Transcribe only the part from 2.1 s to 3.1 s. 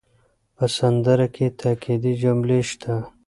جملې شته.